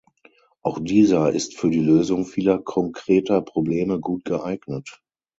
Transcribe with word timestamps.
Auch 0.63 0.79
dieser 0.81 1.31
ist 1.31 1.55
für 1.55 1.69
die 1.69 1.77
Lösung 1.79 2.25
vieler 2.25 2.57
konkreter 2.57 3.39
Probleme 3.43 3.99
gut 3.99 4.25
geeignet. 4.25 4.99